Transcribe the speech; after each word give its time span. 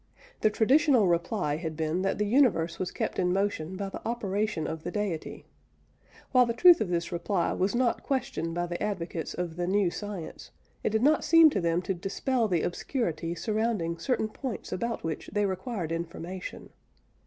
_The 0.41 0.49
traditional 0.49 1.07
reply 1.07 1.57
had 1.57 1.77
been 1.77 2.01
that 2.01 2.17
the 2.17 2.25
universe 2.25 2.79
was 2.79 2.89
kept 2.89 3.19
in 3.19 3.31
motion 3.31 3.75
by 3.77 3.89
the 3.89 4.01
operation 4.03 4.65
of 4.65 4.81
the 4.81 4.89
Deity. 4.89 5.45
While 6.31 6.47
the 6.47 6.55
truth 6.55 6.81
of 6.81 6.89
this 6.89 7.11
reply 7.11 7.53
was 7.53 7.75
not 7.75 8.01
questioned 8.01 8.55
by 8.55 8.65
the 8.65 8.81
advocates 8.81 9.35
of 9.35 9.57
the 9.57 9.67
"new" 9.67 9.91
science, 9.91 10.49
it 10.83 10.89
did 10.89 11.03
not 11.03 11.23
seem 11.23 11.51
to 11.51 11.61
them 11.61 11.83
to 11.83 11.93
dispel 11.93 12.47
the 12.47 12.63
obscurity 12.63 13.35
surrounding 13.35 13.99
certain 13.99 14.27
points 14.29 14.71
about 14.71 15.03
which 15.03 15.29
they 15.33 15.45
required 15.45 15.91
information. 15.91 16.71